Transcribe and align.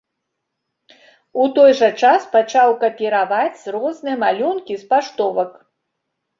У 1.43 1.45
той 1.57 1.71
жа 1.81 1.89
час 2.01 2.21
пачаў 2.33 2.69
капіраваць 2.85 3.61
розныя 3.79 4.15
малюнкі 4.27 4.81
з 4.83 4.93
паштовак. 4.93 5.51